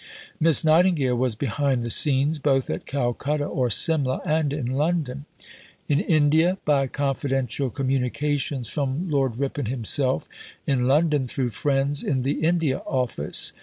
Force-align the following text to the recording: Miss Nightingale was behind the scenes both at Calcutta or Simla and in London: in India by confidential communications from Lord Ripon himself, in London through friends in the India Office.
Miss 0.39 0.63
Nightingale 0.63 1.15
was 1.15 1.35
behind 1.35 1.83
the 1.83 1.91
scenes 1.91 2.39
both 2.39 2.71
at 2.71 2.87
Calcutta 2.87 3.45
or 3.45 3.69
Simla 3.69 4.19
and 4.25 4.51
in 4.51 4.65
London: 4.71 5.25
in 5.87 5.99
India 5.99 6.57
by 6.65 6.87
confidential 6.87 7.69
communications 7.69 8.67
from 8.67 9.07
Lord 9.11 9.37
Ripon 9.37 9.65
himself, 9.67 10.27
in 10.65 10.85
London 10.87 11.27
through 11.27 11.51
friends 11.51 12.01
in 12.01 12.23
the 12.23 12.43
India 12.43 12.79
Office. 12.79 13.53